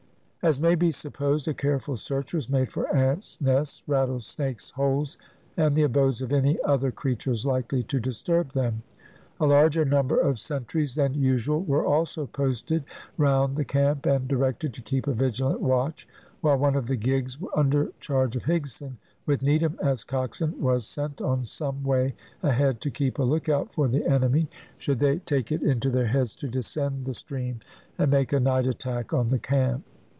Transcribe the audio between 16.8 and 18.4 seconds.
the gigs under charge